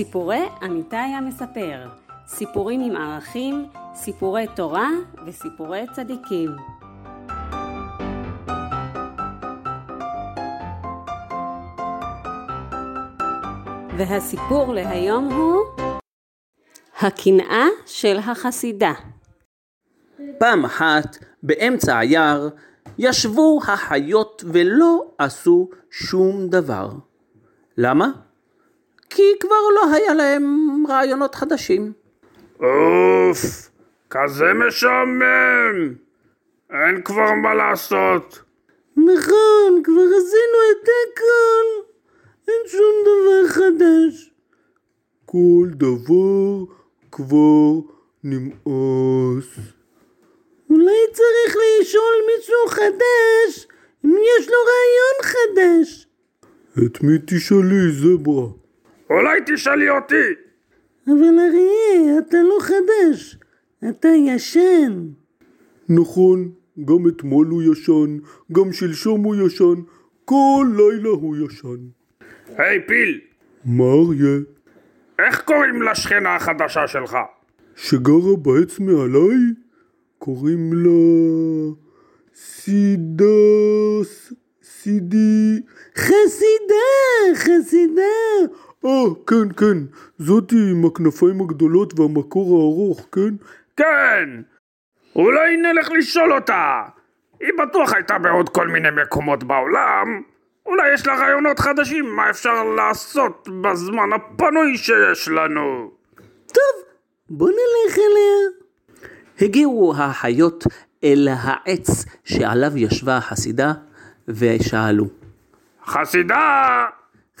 סיפורי 0.00 0.48
אמיתי 0.64 0.96
המספר, 0.96 1.88
סיפורים 2.26 2.80
עם 2.80 2.96
ערכים, 2.96 3.68
סיפורי 3.94 4.46
תורה 4.56 4.88
וסיפורי 5.26 5.84
צדיקים. 5.92 6.56
והסיפור 13.98 14.74
להיום 14.74 15.32
הוא 15.32 15.60
הקנאה 17.00 17.66
של 17.86 18.18
החסידה. 18.18 18.92
פעם 20.38 20.64
אחת, 20.64 21.16
באמצע 21.42 21.98
היער, 21.98 22.48
ישבו 22.98 23.60
החיות 23.68 24.44
ולא 24.46 25.04
עשו 25.18 25.68
שום 25.90 26.48
דבר. 26.48 26.90
למה? 27.78 28.29
כי 29.10 29.22
כבר 29.40 29.68
לא 29.74 29.94
היה 29.94 30.14
להם 30.14 30.84
רעיונות 30.88 31.34
חדשים. 31.34 31.92
אוף, 32.60 33.70
כזה 34.10 34.52
משעמם. 34.54 35.94
אין 36.70 37.02
כבר 37.02 37.32
מה 37.42 37.54
לעשות. 37.54 38.42
נכון, 38.96 39.82
כבר 39.84 40.08
עשינו 40.18 40.58
את 40.70 40.88
הכל. 40.88 41.90
אין 42.48 42.62
שום 42.66 42.94
דבר 43.04 43.48
חדש. 43.48 44.30
כל 45.26 45.66
דבר 45.70 46.74
כבר 47.12 47.90
נמאס. 48.24 49.46
אולי 50.70 51.00
צריך 51.12 51.56
לשאול 51.80 52.14
מישהו 52.36 52.66
חדש, 52.68 53.66
אם 54.04 54.10
יש 54.38 54.48
לו 54.48 54.58
רעיון 54.70 55.22
חדש. 55.22 56.06
את 56.86 57.02
מי 57.02 57.18
תשאלי, 57.26 57.92
זברה? 57.92 58.59
אולי 59.10 59.40
תשאלי 59.46 59.90
אותי. 59.90 60.14
אבל 61.06 61.38
אריה, 61.38 62.18
אתה 62.18 62.36
לא 62.42 62.58
חדש, 62.60 63.38
אתה 63.88 64.08
ישן. 64.08 65.06
נכון, 65.88 66.50
גם 66.84 67.08
אתמול 67.08 67.46
הוא 67.46 67.62
ישן, 67.72 68.18
גם 68.52 68.72
שלשום 68.72 69.22
הוא 69.22 69.46
ישן, 69.46 69.74
כל 70.24 70.66
לילה 70.76 71.08
הוא 71.08 71.36
ישן. 71.36 71.78
היי 72.56 72.86
פיל, 72.86 73.20
מה 73.64 73.84
אריה? 73.84 74.38
איך 75.18 75.40
קוראים 75.40 75.82
לשכנה 75.82 76.36
החדשה 76.36 76.86
שלך? 76.86 77.16
שגרה 77.76 78.36
בעץ 78.36 78.78
מעליי? 78.78 79.38
קוראים 80.18 80.72
לה... 80.72 81.74
סידס... 82.34 84.32
סידי... 84.62 85.60
חסידה! 85.96 86.90
חסידה! 87.34 88.52
אה, 88.84 88.90
כן, 89.26 89.52
כן. 89.56 89.78
זאתי 90.18 90.70
עם 90.70 90.84
הכנפיים 90.84 91.40
הגדולות 91.40 92.00
והמקור 92.00 92.60
הארוך, 92.60 93.06
כן? 93.12 93.34
כן, 93.76 94.28
אולי 95.16 95.56
נלך 95.56 95.90
לשאול 95.90 96.32
אותה. 96.32 96.82
היא 97.40 97.52
בטוח 97.58 97.92
הייתה 97.92 98.18
בעוד 98.18 98.48
כל 98.48 98.68
מיני 98.68 98.88
מקומות 99.02 99.44
בעולם. 99.44 100.22
אולי 100.66 100.94
יש 100.94 101.06
לה 101.06 101.14
רעיונות 101.14 101.58
חדשים 101.58 102.16
מה 102.16 102.30
אפשר 102.30 102.64
לעשות 102.64 103.48
בזמן 103.62 104.12
הפנוי 104.12 104.76
שיש 104.76 105.28
לנו. 105.28 105.90
טוב, 106.46 106.84
בוא 107.30 107.48
נלך 107.48 107.98
אליה. 107.98 108.60
הגיעו 109.40 109.94
החיות 109.96 110.64
אל 111.04 111.28
העץ 111.30 112.04
שעליו 112.24 112.78
ישבה 112.78 113.16
החסידה 113.16 113.72
ושאלו. 114.28 115.06
חסידה! 115.86 116.86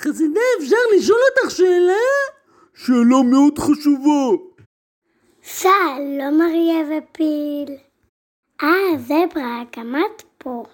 חסידה, 0.00 0.40
אפשר 0.58 0.76
לשאול 0.96 1.18
אותך 1.30 1.50
שאלה? 1.50 2.06
שאלה 2.74 3.22
מאוד 3.30 3.58
חשובה. 3.58 4.44
שלום 5.42 6.40
אריה 6.42 6.98
ופיל. 6.98 7.76
אה, 8.62 8.98
זברה, 8.98 9.62
גם 9.76 9.94
את 9.96 10.22
פה. 10.38 10.64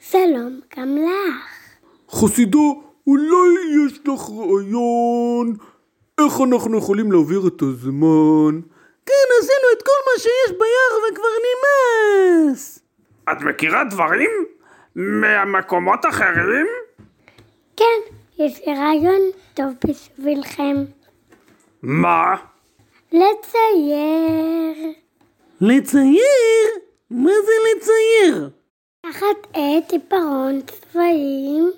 שלום 0.00 0.60
גם 0.76 0.96
לך. 0.96 1.70
חסידה, 2.10 2.58
אולי 3.06 3.86
יש 3.86 4.00
לך 4.08 4.20
רעיון 4.30 5.56
איך 6.20 6.40
אנחנו 6.52 6.78
יכולים 6.78 7.12
להעביר 7.12 7.40
את 7.46 7.62
הזמן? 7.62 8.60
כן, 9.06 9.28
עשינו 9.40 9.68
את 9.76 9.82
כל 9.82 10.00
מה 10.06 10.18
שיש 10.18 10.58
ביער 10.58 11.12
וכבר 11.12 11.34
נמאס. 11.46 12.78
את 13.32 13.42
מכירה 13.42 13.84
דברים? 13.84 14.30
מהמקומות 14.96 16.06
אחרים? 16.08 16.66
כן, 17.76 18.17
יש 18.38 18.66
לי 18.66 18.74
רעיון 18.74 19.20
טוב 19.54 19.66
בשבילכם. 19.86 20.76
מה? 21.82 22.34
לצייר. 23.12 24.92
לצייר? 25.60 26.68
מה 27.10 27.30
זה 27.30 27.52
לצייר? 27.68 28.50
לקחת 29.06 29.46
עט, 29.52 29.92
עיפרון, 29.92 30.60
צבעים, 30.60 31.70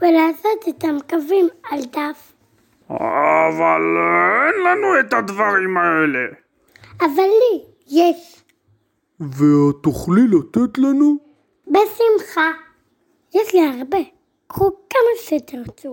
ולעשות 0.00 0.66
איתם 0.66 0.96
קווים 1.08 1.48
על 1.70 1.80
דף. 1.80 2.32
אבל 2.88 3.82
אין 4.46 4.62
לנו 4.64 5.00
את 5.00 5.12
הדברים 5.12 5.76
האלה. 5.76 6.26
אבל 7.00 7.22
לי 7.22 7.62
יש. 7.86 8.42
ואת 9.20 9.76
תוכלי 9.82 10.22
לתת 10.28 10.78
לנו? 10.78 11.16
בשמחה. 11.66 12.50
יש 13.34 13.54
לי 13.54 13.60
הרבה. 13.60 14.19
קחו 14.50 14.70
כמה 14.90 15.10
שתרצו. 15.22 15.92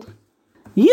יואו, 0.78 0.88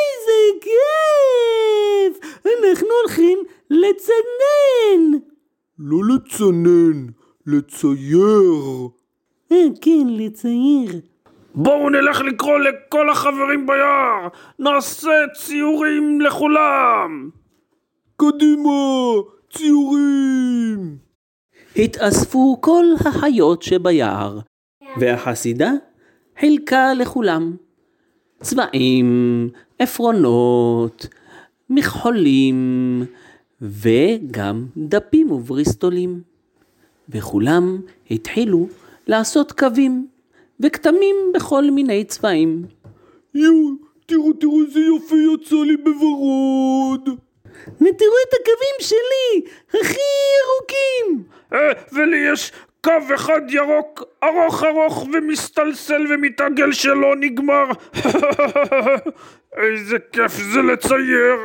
איזה 0.00 0.60
כיף! 0.60 2.36
אנחנו 2.44 2.88
הולכים 3.02 3.38
לצנן! 3.70 5.18
לא 5.78 5.98
לצנן, 6.14 7.06
לצייר. 7.46 8.88
אה, 9.52 9.66
כן, 9.80 10.06
לצייר. 10.06 11.00
בואו 11.54 11.90
נלך 11.90 12.20
לקרוא 12.20 12.58
לכל 12.58 13.10
החברים 13.10 13.66
ביער. 13.66 14.28
נעשה 14.58 15.24
ציורים 15.34 16.20
לכולם. 16.20 17.30
קדימה, 18.16 18.70
ציורים! 19.52 20.96
התאספו 21.76 22.58
כל 22.60 22.84
החיות 23.06 23.62
שביער, 23.62 24.38
והחסידה 25.00 25.70
חילקה 26.40 26.94
לכולם 26.94 27.56
צבעים, 28.40 29.48
עפרונות, 29.78 31.06
מכחולים 31.70 33.02
וגם 33.60 34.66
דפים 34.76 35.30
ובריסטולים. 35.30 36.22
וכולם 37.08 37.80
התחילו 38.10 38.68
לעשות 39.06 39.52
קווים 39.52 40.06
וכתמים 40.60 41.16
בכל 41.34 41.70
מיני 41.70 42.04
צבעים. 42.04 42.64
יואו, 43.34 43.70
תראו, 44.06 44.32
תראו 44.32 44.62
איזה 44.62 44.80
יופי 44.80 45.16
יצא 45.34 45.56
לי 45.56 45.76
בוורוד. 45.76 47.08
ותראו 47.64 48.16
את 48.28 48.34
הקווים 48.40 48.76
שלי, 48.80 49.50
הכי 49.68 50.10
ארוכים. 50.44 51.24
אה, 51.52 51.58
ולי 51.92 52.32
יש 52.32 52.52
קו 52.84 53.14
אחד 53.14 53.40
ירוק 53.48 54.02
ארוך 54.24 54.64
ארוך 54.64 55.06
ומסתלסל 55.14 56.06
ומתעגל 56.10 56.72
שלא 56.72 57.16
נגמר. 57.20 57.64
איזה 59.62 59.96
כיף 60.12 60.32
זה 60.52 60.62
לצייר. 60.62 61.36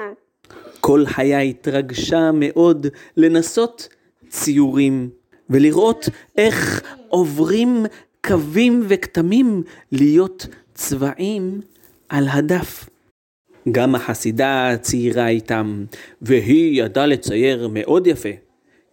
כל 0.79 1.05
חיה 1.05 1.39
התרגשה 1.39 2.31
מאוד 2.33 2.87
לנסות 3.17 3.87
ציורים 4.29 5.09
ולראות 5.49 6.09
איך 6.37 6.81
עוברים 7.07 7.85
קווים 8.25 8.83
וכתמים 8.87 9.63
להיות 9.91 10.47
צבעים 10.73 11.61
על 12.09 12.27
הדף. 12.31 12.89
גם 13.71 13.95
החסידה 13.95 14.73
ציירה 14.81 15.27
איתם, 15.27 15.85
והיא 16.21 16.83
ידעה 16.83 17.05
לצייר 17.05 17.67
מאוד 17.73 18.07
יפה, 18.07 18.29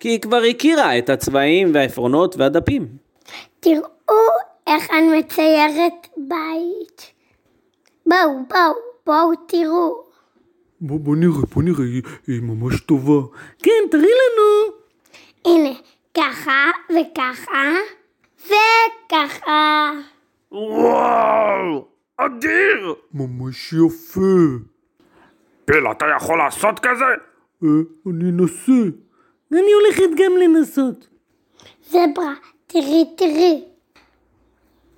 כי 0.01 0.09
היא 0.09 0.21
כבר 0.21 0.43
הכירה 0.51 0.99
את 0.99 1.11
הצבעים 1.11 1.71
והעפרונות 1.75 2.37
והדפים. 2.37 2.87
תראו 3.61 3.83
איך 4.67 4.91
אני 4.91 5.19
מציירת 5.19 6.07
בית. 6.17 7.13
בואו, 8.07 8.45
בואו, 8.49 8.73
בואו 9.07 9.37
תראו. 9.49 10.07
בוא, 10.81 11.01
בוא 11.01 11.17
נראה, 11.17 11.47
בוא 11.55 11.63
נראה, 11.63 11.85
היא, 11.85 12.03
היא 12.27 12.43
ממש 12.43 12.81
טובה. 12.81 13.27
כן, 13.63 13.71
תראי 13.91 14.03
לנו. 14.03 14.77
הנה, 15.45 15.79
ככה 16.15 16.71
וככה 16.91 17.73
וככה. 18.47 19.93
וואו, 20.53 21.87
אדיר! 22.17 22.95
ממש 23.15 23.73
יפה. 23.73 24.21
פיל, 25.65 25.91
אתה 25.91 26.07
יכול 26.17 26.39
לעשות 26.39 26.79
כזה? 26.79 27.05
אה, 27.65 27.69
אני 28.07 28.31
אנסה. 28.31 29.06
אני 29.53 29.73
הולכת 29.73 30.17
גם 30.17 30.37
לנסות. 30.37 31.07
זברה, 31.89 32.35
תראי, 32.67 33.05
תראי. 33.17 33.65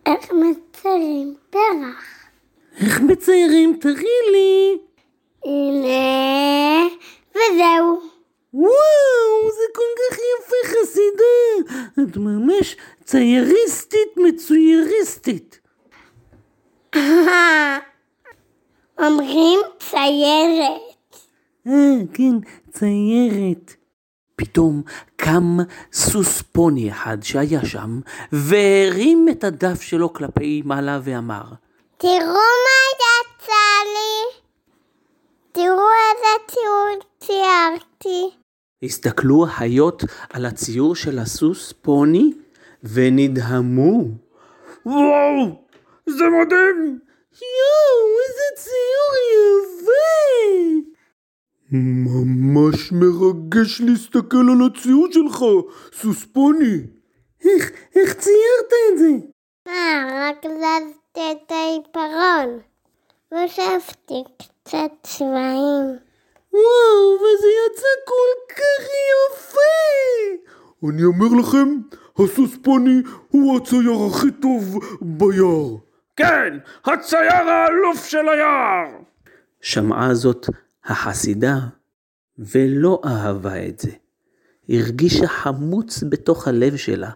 איך 0.07 0.33
מציירים 0.33 1.35
פרח. 1.51 2.19
איך 2.81 3.01
מציירים? 3.01 3.79
תראי 3.81 4.33
לי. 4.33 4.79
הנה, 5.45 6.87
וזהו. 7.31 8.01
וואו, 8.55 9.51
זה 9.51 9.63
כל 9.75 9.83
כך 9.99 10.19
יפה 10.19 10.57
חסידה. 10.65 11.73
את 12.03 12.17
ממש 12.17 12.77
צייריסטית 13.05 14.17
מצויריסטית. 14.17 15.59
אומרים 19.05 19.61
ציירת. 19.79 20.81
אה, 21.67 21.97
כן, 22.15 22.35
ציירת. 22.73 23.78
פתאום 24.39 24.83
קם 25.17 25.57
סוס 25.93 26.43
פוני 26.43 26.91
אחד 26.91 27.19
שהיה 27.23 27.67
שם, 27.67 28.01
והרים 28.33 29.27
את 29.31 29.45
הדף 29.45 29.81
שלו 29.81 30.13
כלפי 30.13 30.63
מעלה 30.65 31.01
ואמר, 31.05 31.45
תראו 31.97 32.45
מה 32.65 32.79
יצא 32.95 33.69
לי. 33.95 34.41
תראו 35.53 35.89
איזה 36.09 36.45
ציור 36.47 37.09
ציירתי. 37.21 38.37
הסתכלו 38.83 39.45
החיות 39.45 40.03
על 40.31 40.47
הציור 40.47 40.97
של 40.97 41.19
הסוס 41.19 41.73
פוני 41.83 42.33
ונדהמו. 42.83 44.05
וואו, 44.87 45.63
זה 46.07 46.25
מדהים! 46.25 46.99
יואו, 47.33 48.19
איזה 48.29 48.49
ציור 48.57 49.13
יפה! 49.35 50.98
ממש 51.73 52.93
מרגש 52.93 53.81
להסתכל 53.81 54.37
על 54.37 54.67
הציור 54.67 55.07
שלך, 55.13 55.45
סוס 55.93 56.25
פוני. 56.25 56.77
איך, 57.45 57.71
איך 57.97 58.15
ציירת 58.15 58.73
את 58.93 58.99
זה? 58.99 59.11
אה, 59.69 60.29
רק 60.29 60.45
זזתי 60.45 61.21
את 61.33 61.53
העיפרון. 61.53 62.59
הוספתי 63.29 64.23
קצת 64.39 64.91
צבעים. 65.03 65.97
וואו, 66.53 67.15
וזה 67.17 67.49
יצא 67.67 67.95
כל 68.07 68.55
כך 68.55 68.85
יפה! 69.11 70.91
אני 70.91 71.05
אומר 71.05 71.41
לכם, 71.41 71.77
הסוס 72.19 72.57
פוני 72.63 73.03
הוא 73.29 73.57
הצייר 73.57 74.07
הכי 74.11 74.31
טוב 74.43 74.79
ביער. 75.01 75.77
כן, 76.17 76.59
הצייר 76.85 77.49
האלוף 77.49 78.07
של 78.07 78.29
היער! 78.29 78.87
שמעה 79.61 80.15
זאת 80.15 80.47
החסידה 80.89 81.57
ולא 82.39 83.01
אהבה 83.05 83.67
את 83.67 83.79
זה. 83.79 83.91
הרגישה 84.69 85.27
חמוץ 85.27 86.03
בתוך 86.09 86.49
הלב 86.49 86.77
שלה 86.77 87.11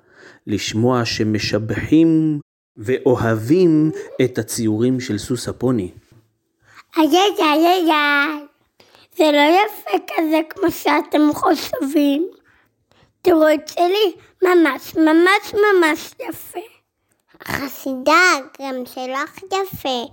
לשמוע 0.46 1.04
שמשבחים 1.04 2.40
ואוהבים 2.76 3.90
את 4.24 4.38
הציורים 4.38 5.00
של 5.00 5.18
סוס 5.18 5.48
הפוני. 5.48 5.90
איי 6.96 7.08
איי 7.38 7.66
איי. 7.66 8.46
זה 9.16 9.24
לא 9.32 9.56
יפה 9.66 10.04
כזה 10.16 10.40
כמו 10.50 10.70
שאתם 10.70 11.20
חושבים. 11.32 12.28
תראו 13.22 13.54
את 13.54 13.68
שלי, 13.68 14.14
ממש 14.42 14.94
ממש 14.96 15.54
ממש 15.54 16.14
יפה. 16.28 16.60
חסידה, 17.44 18.38
גם 18.60 18.74
שלך 18.84 19.38
יפה. 19.52 20.06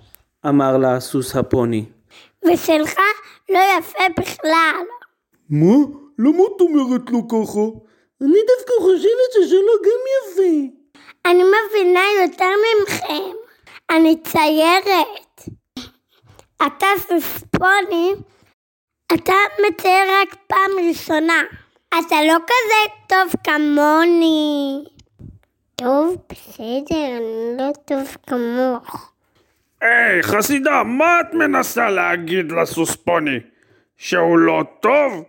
אמר 0.50 0.78
לה 0.78 0.96
הסוס 0.96 1.36
הפוני. 1.36 1.86
ושלך 2.46 2.96
לא 3.50 3.60
יפה 3.78 4.04
בכלל. 4.20 4.84
מה? 5.50 5.76
למה 6.20 6.44
את 6.56 6.62
אומרת 6.62 7.10
לו 7.10 7.28
ככה? 7.28 7.66
אני 8.22 8.40
דווקא 8.48 8.74
חושבת 8.80 9.30
ששלו 9.34 9.74
גם 9.84 10.02
יפה. 10.16 10.76
אני 11.26 11.44
מבינה 11.44 12.04
יותר 12.22 12.50
מכם. 12.84 13.32
אני 13.90 14.22
ציירת. 14.22 15.42
אתה 16.68 16.88
סוספוני, 16.98 18.14
אתה 19.14 19.34
מצייר 19.68 20.06
רק 20.22 20.36
פעם 20.48 20.72
ראשונה. 20.90 21.44
אתה 21.88 22.16
לא 22.28 22.36
כזה 22.48 22.94
טוב 23.08 23.42
כמוני. 23.44 24.84
טוב, 25.76 26.16
בסדר, 26.30 27.18
אני 27.18 27.58
לא 27.58 27.72
טוב 27.86 28.18
כמוך. 28.28 29.12
היי, 29.82 30.24
חסידה, 30.24 30.84
מה 30.84 31.20
את 31.22 31.34
מנסה 31.34 31.90
להגיד 31.90 32.52
לסוס 32.52 32.96
פוני? 32.96 33.40
שהוא 33.98 34.38
לא 34.38 34.64
טוב? 34.80 35.24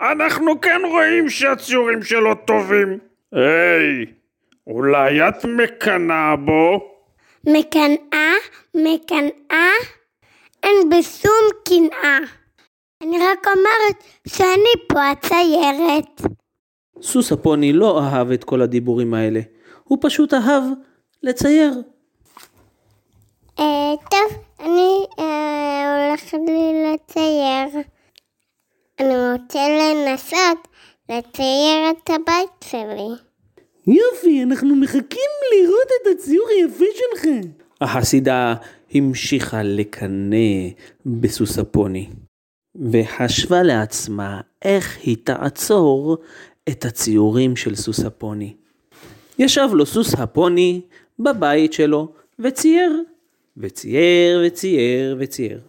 אנחנו 0.00 0.60
כן 0.60 0.80
רואים 0.90 1.30
שהציורים 1.30 2.02
שלו 2.02 2.34
טובים. 2.34 2.98
היי, 3.32 4.06
אולי 4.66 5.28
את 5.28 5.44
מקנאה 5.44 6.36
בו? 6.36 6.92
מקנאה, 7.46 8.32
מקנאה, 8.74 9.70
אין 10.62 10.76
בשום 10.90 11.48
קנאה. 11.68 12.18
אני 13.02 13.16
רק 13.18 13.46
אומרת 13.46 14.04
שאני 14.28 14.86
פה 14.88 15.10
הציירת. 15.10 16.32
סוס 17.02 17.32
הפוני 17.32 17.72
לא 17.72 18.00
אהב 18.02 18.30
את 18.30 18.44
כל 18.44 18.62
הדיבורים 18.62 19.14
האלה. 19.14 19.40
הוא 19.84 19.98
פשוט 20.00 20.34
אהב 20.34 20.62
לצייר. 21.22 21.91
אה, 23.62 23.94
טוב, 24.10 24.42
אני 24.60 25.06
אה, 25.18 26.08
הולכת 26.08 26.38
לי 26.46 26.94
לצייר. 26.94 27.84
אני 29.00 29.14
רוצה 29.32 29.60
לנסות 29.68 30.68
לצייר 31.08 31.90
את 31.90 32.10
הבית 32.10 32.64
שלי. 32.64 33.08
יופי, 33.86 34.42
אנחנו 34.42 34.76
מחכים 34.76 35.30
לראות 35.54 35.88
את 36.02 36.06
הציור 36.16 36.46
היפה 36.48 36.84
שלך. 36.94 37.30
החסידה 37.80 38.54
המשיכה 38.94 39.62
לקנא 39.62 40.68
בסוס 41.06 41.58
הפוני, 41.58 42.08
וחשבה 42.92 43.62
לעצמה 43.62 44.40
איך 44.62 44.98
היא 45.02 45.16
תעצור 45.24 46.16
את 46.68 46.84
הציורים 46.84 47.56
של 47.56 47.74
סוס 47.74 48.00
הפוני. 48.00 48.54
ישב 49.38 49.68
לו 49.72 49.86
סוס 49.86 50.14
הפוני 50.14 50.80
בבית 51.18 51.72
שלו 51.72 52.12
וצייר, 52.38 53.02
וצייר 53.56 54.42
וצייר 54.46 55.16
וצייר, 55.20 55.60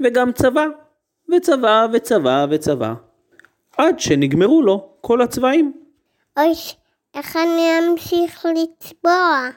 וגם 0.00 0.32
צבע, 0.32 0.64
וצבע 1.32 1.86
וצבע 1.92 2.46
וצבע, 2.50 2.94
עד 3.78 4.00
שנגמרו 4.00 4.62
לו 4.62 4.88
כל 5.00 5.20
הצבעים. 5.22 5.72
אוי, 6.36 6.52
איך 7.14 7.36
אני 7.36 7.68
אמשיך 7.78 8.46
לצבוע? 8.46 9.50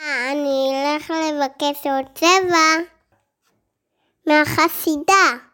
אה, 0.00 0.32
אני 0.32 0.70
אלך 0.72 1.10
לבקש 1.10 1.86
עוד 1.86 2.06
צבע 2.14 2.84
מהחסידה. 4.26 5.48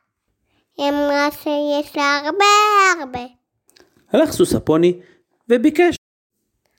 היא 0.76 0.88
אמרה 0.90 1.28
שיש 1.30 1.96
לה 1.96 2.20
הרבה 2.24 2.44
הרבה. 3.00 3.24
הלך 4.12 4.32
סוס 4.32 4.54
הפוני 4.54 5.00
וביקש. 5.48 5.96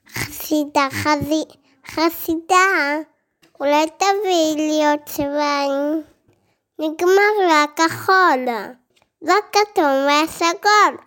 חסידה, 0.08 0.88
חזי, 0.90 1.44
חסידה, 1.86 2.96
אולי 3.60 3.86
תביאי 3.96 4.54
לי 4.56 4.86
עוד 4.86 4.98
צבעים. 5.06 6.02
נגמר 6.78 7.46
לה 7.48 7.62
הכחול, 7.62 8.46
והכתום 9.22 10.06
והסגול. 10.06 11.06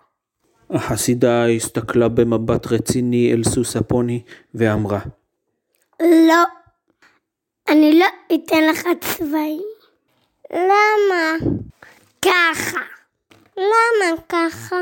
החסידה 0.70 1.46
הסתכלה 1.46 2.08
במבט 2.08 2.66
רציני 2.66 3.32
אל 3.32 3.44
סוס 3.44 3.76
הפוני 3.76 4.22
ואמרה, 4.54 4.98
לא, 6.00 6.44
אני 7.68 7.98
לא 7.98 8.06
אתן 8.34 8.64
לך 8.64 8.82
צבעים. 9.00 9.62
למה? 10.52 11.36
ככה. 12.22 12.80
למה 13.56 14.20
ככה? 14.28 14.76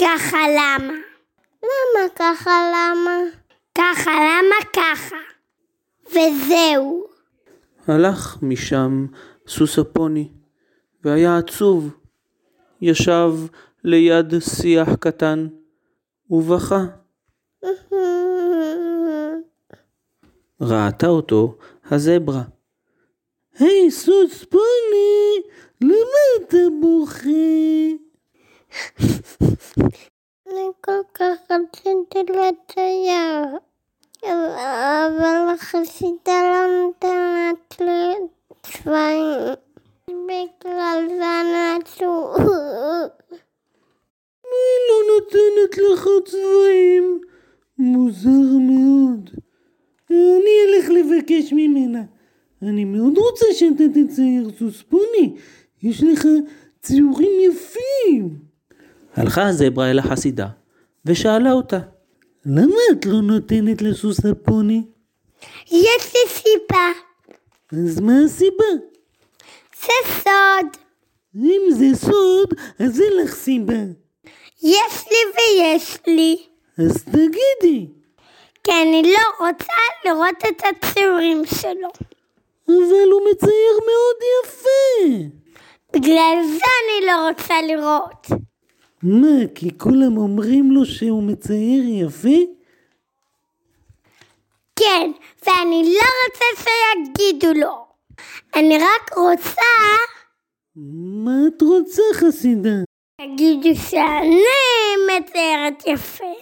ככה 0.00 0.38
למה? 0.48 0.94
למה 1.62 2.08
ככה 2.16 2.50
למה? 2.72 3.16
ככה 3.78 4.10
למה 4.10 4.56
ככה? 4.72 5.33
וזהו. 6.14 7.06
הלך 7.86 8.38
משם 8.42 9.06
סוס 9.48 9.78
הפוני, 9.78 10.28
והיה 11.04 11.38
עצוב. 11.38 11.96
ישב 12.80 13.32
ליד 13.84 14.34
שיח 14.40 14.94
קטן, 14.94 15.48
ובכה. 16.30 16.84
ראתה 20.60 21.06
אותו 21.06 21.56
הזברה. 21.90 22.42
היי, 23.58 23.90
סוס 23.90 24.44
פוני, 24.44 25.42
למה 25.80 26.20
אתה 26.38 26.56
בוכה? 26.80 27.28
אני 30.46 30.68
כל 30.80 31.00
כך 31.14 31.38
רציתי 31.50 32.18
לצייר, 32.18 33.58
אבל 34.26 35.54
החסידה 35.54 36.42
לא 36.42 36.82
נותנת 36.82 37.80
לי 37.80 38.14
צבעים. 38.62 39.54
בגלל 40.10 41.08
זה 41.08 41.76
עצוב. 41.80 42.36
היא 44.50 44.80
לא 44.88 44.98
נותנת 45.14 45.78
לך 45.78 46.08
צבעים. 46.24 47.20
מוזר 47.78 48.58
מאוד. 48.60 49.30
אני 50.10 50.54
אלך 50.66 50.90
לבקש 50.90 51.52
ממנה. 51.52 52.02
אני 52.62 52.84
מאוד 52.84 53.18
רוצה 53.18 53.46
שאתה 53.52 53.84
תצייר 53.94 54.50
סוס 54.58 54.82
פוני. 54.82 55.36
יש 55.82 56.02
לך 56.02 56.26
ציורים 56.82 57.32
יפים. 57.40 58.38
הלכה 59.16 59.48
הזברה 59.48 59.90
אל 59.90 59.98
החסידה, 59.98 60.48
ושאלה 61.04 61.52
אותה, 61.52 61.78
למה 62.46 62.80
את 62.92 63.06
לא 63.06 63.22
נותנת 63.22 63.82
לסוס 63.82 64.24
הפוני? 64.24 64.82
יש 65.70 66.14
לי 66.14 66.28
סיבה. 66.28 66.88
אז 67.72 68.00
מה 68.00 68.12
הסיבה? 68.24 68.64
זה 69.80 69.92
סוד. 70.22 70.76
אם 71.36 71.62
זה 71.70 72.06
סוד, 72.06 72.54
אז 72.78 73.00
אין 73.00 73.12
לך 73.16 73.34
סיבה. 73.34 73.82
יש 74.62 75.04
לי 75.10 75.16
ויש 75.36 75.98
לי. 76.06 76.36
אז 76.78 77.04
תגידי. 77.04 77.86
כי 78.64 78.72
אני 78.82 79.02
לא 79.02 79.46
רוצה 79.46 79.82
לראות 80.04 80.44
את 80.48 80.62
הציורים 80.68 81.42
שלו. 81.46 81.88
אבל 82.68 83.10
הוא 83.12 83.20
מצייר 83.30 83.78
מאוד 83.86 84.16
יפה. 84.44 85.24
בגלל 85.92 86.38
זה 86.44 86.64
אני 86.80 87.06
לא 87.06 87.28
רוצה 87.28 87.54
לראות. 87.62 88.43
מה, 89.04 89.46
כי 89.54 89.78
כולם 89.78 90.16
אומרים 90.16 90.70
לו 90.70 90.84
שהוא 90.84 91.22
מצייר 91.22 92.06
יפה? 92.06 92.38
כן, 94.76 95.10
ואני 95.46 95.82
לא 95.82 96.06
רוצה 96.24 96.44
שיגידו 96.62 97.60
לו. 97.60 97.86
אני 98.54 98.78
רק 98.78 99.16
רוצה 99.16 99.62
מה 101.24 101.36
את 101.48 101.62
רוצה, 101.62 102.02
חסידה? 102.14 102.70
תגידו 103.20 103.68
שאני 103.74 104.40
מציירת 105.06 105.82
יפה. 105.86 106.34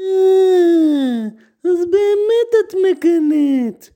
אה, 0.00 1.26
אז 1.64 1.86
באמת 1.86 2.52
את 2.60 2.74
מקנאת. 2.74 3.88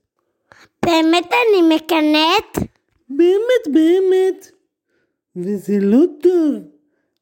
באמת 0.86 1.32
אני 1.32 1.76
מקנאת? 1.76 2.68
באמת, 3.08 3.66
באמת. 3.72 4.50
וזה 5.36 5.74
לא 5.80 6.02
טוב. 6.22 6.75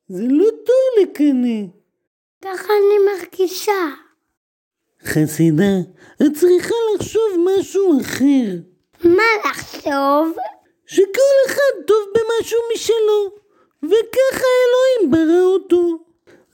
זה 0.08 0.22
לא 0.28 0.44
טוב 0.50 1.02
לקנא. 1.02 1.66
ככה 2.42 2.72
אני 2.72 2.98
מרגישה. 3.12 3.72
חסידה, 5.04 5.78
את 6.22 6.32
צריכה 6.34 6.74
לחשוב 6.94 7.22
משהו 7.44 8.00
אחר. 8.00 8.56
מה 9.04 9.50
לחשוב? 9.50 10.36
שכל 10.86 11.34
אחד 11.46 11.82
טוב 11.86 12.08
במשהו 12.14 12.58
משלו, 12.74 13.34
וככה 13.82 14.46
אלוהים 14.64 15.10
ברא 15.10 15.42
אותו. 15.44 15.98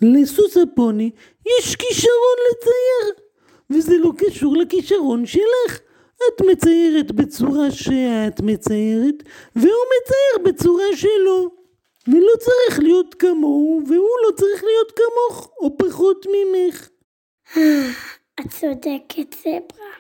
לסוס 0.03 0.57
הפוני 0.57 1.11
יש 1.47 1.77
כישרון 1.77 2.37
לצייר, 2.51 3.25
וזה 3.71 3.97
לא 3.99 4.13
קשור 4.19 4.57
לכישרון 4.57 5.27
שלך. 5.27 5.81
את 6.29 6.41
מציירת 6.41 7.13
בצורה 7.13 7.71
שאת 7.71 8.41
מציירת, 8.41 9.23
והוא 9.57 9.85
מצייר 9.97 10.45
בצורה 10.45 10.97
שלו. 10.97 11.60
ולא 12.13 12.33
צריך 12.39 12.79
להיות 12.79 13.15
כמוהו, 13.15 13.83
והוא 13.87 14.17
לא 14.27 14.37
צריך 14.37 14.65
להיות 14.65 14.93
כמוך, 14.97 15.51
או 15.61 15.79
פחות 15.79 16.27
ממך. 16.27 16.89
את 18.41 18.51
צודקת, 18.51 19.35
זברה. 19.41 19.91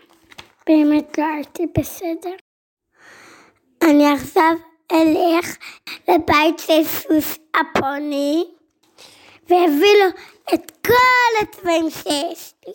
באמת 0.66 1.18
לא 1.18 1.24
הייתי 1.24 1.66
בסדר. 1.78 2.34
אני 3.82 4.12
עכשיו 4.12 4.54
אלך 4.92 5.56
לבית 6.08 6.58
של 6.58 6.84
סוס 6.84 7.38
הפוני, 7.54 8.44
ואביא 9.44 9.94
לו 10.04 10.10
את 10.54 10.72
כל 10.86 11.42
הצבעים 11.42 11.90
שיש 11.90 12.54
לי. 12.66 12.72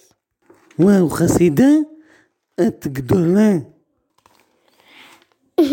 וואו, 0.80 1.10
חסידה, 1.10 1.72
את 2.68 2.88
גדולה. 2.88 3.52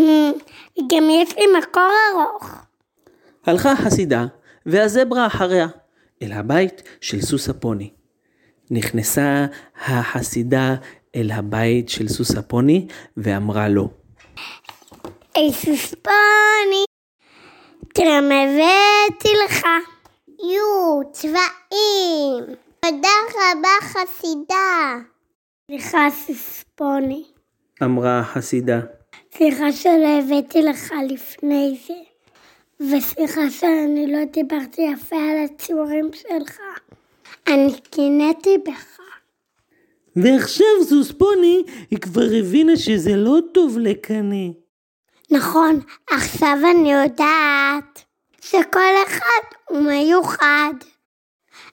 גם 0.90 1.10
יש 1.10 1.36
לי 1.36 1.44
מקור 1.58 1.90
ארוך. 2.12 2.71
הלכה 3.46 3.72
החסידה, 3.72 4.26
והזברה 4.66 5.26
אחריה, 5.26 5.66
אל 6.22 6.32
הבית 6.32 6.82
של 7.00 7.20
סוס 7.20 7.48
הפוני. 7.48 7.90
נכנסה 8.70 9.46
החסידה 9.86 10.74
אל 11.16 11.30
הבית 11.30 11.88
של 11.88 12.08
סוס 12.08 12.36
הפוני, 12.36 12.86
ואמרה 13.16 13.68
לו, 13.68 13.88
היי 15.34 15.52
סוס 15.52 15.94
פוני, 15.94 16.84
תראה 17.94 18.20
מה 18.20 18.34
הבאתי 18.42 19.28
לך. 19.44 19.66
יו, 20.28 21.00
צבעים. 21.12 22.56
תודה 22.80 23.08
רבה 23.34 23.68
חסידה. 23.80 24.96
סליחה 25.66 26.08
סוס 26.10 26.64
פוני. 26.74 27.24
אמרה 27.82 28.20
החסידה, 28.20 28.80
סליחה 29.36 29.72
שלא 29.72 30.18
הבאתי 30.18 30.62
לך 30.62 30.92
לפני 31.08 31.78
זה. 31.86 32.11
וסליחה 32.90 33.50
שאני 33.50 34.12
לא 34.12 34.24
דיברתי 34.32 34.82
יפה 34.82 35.16
על 35.16 35.44
הציורים 35.44 36.10
שלך. 36.12 36.58
אני 37.46 37.80
קינאתי 37.90 38.58
בך. 38.66 38.98
ועכשיו 40.16 40.66
סוס 40.88 41.12
פוני, 41.12 41.64
היא 41.90 41.98
כבר 41.98 42.28
הבינה 42.40 42.76
שזה 42.76 43.16
לא 43.16 43.38
טוב 43.54 43.78
לקנא. 43.78 44.46
נכון, 45.30 45.80
עכשיו 46.10 46.58
אני 46.70 46.92
יודעת 46.92 48.04
שכל 48.40 48.92
אחד 49.06 49.56
הוא 49.68 49.80
מיוחד. 49.80 50.74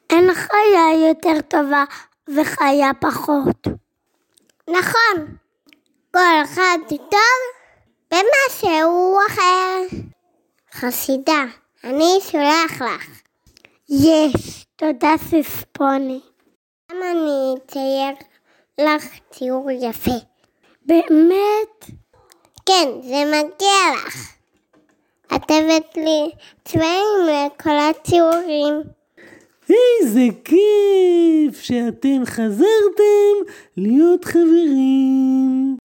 אין 0.09 0.33
חיה 0.33 1.07
יותר 1.09 1.41
טובה 1.47 1.83
וחיה 2.27 2.91
פחות. 3.01 3.67
נכון, 4.69 5.35
כל 6.13 6.43
אחד 6.43 6.77
טוב 6.87 7.39
במשהו 8.11 9.17
אחר. 9.27 10.08
חסידה, 10.79 11.43
אני 11.83 12.13
שולח 12.31 12.81
לך. 12.81 13.21
יש, 13.89 14.65
תודה 14.75 15.13
סספוני. 15.17 16.19
גם 16.91 16.97
אני 17.11 17.55
אצייר 17.57 18.15
לך 18.79 19.05
ציור 19.31 19.71
יפה. 19.71 20.11
באמת? 20.85 21.85
כן, 22.65 22.87
זה 23.01 23.23
מגיע 23.25 23.93
לך. 23.95 24.33
את 25.35 25.51
הבאת 25.51 25.97
לי 25.97 26.31
צבעים 26.65 27.17
לכל 27.25 27.77
הציורים. 27.89 28.81
איזה 29.69 30.27
כיף 30.43 31.61
שאתם 31.61 32.25
חזרתם 32.25 33.51
להיות 33.77 34.25
חברים. 34.25 35.78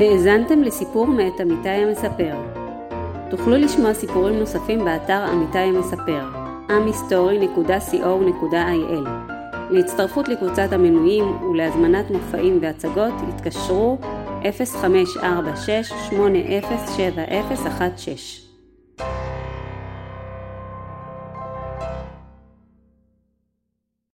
האזנתם 0.00 0.62
לסיפור 0.62 1.06
מאת 1.06 1.40
עמיתי 1.40 1.68
המספר. 1.68 2.34
תוכלו 3.30 3.56
לשמוע 3.56 3.94
סיפורים 3.94 4.38
נוספים 4.38 4.84
באתר 4.84 5.24
עמיתי 5.32 5.58
המספר, 5.58 6.24
amhistory.co.il. 6.68 9.08
להצטרפות 9.70 10.28
לקבוצת 10.28 10.72
המנויים 10.72 11.42
ולהזמנת 11.42 12.10
מופעים 12.10 12.58
והצגות 12.62 13.14
התקשרו 13.28 13.98
0546 14.42 15.92
807016 16.10 18.47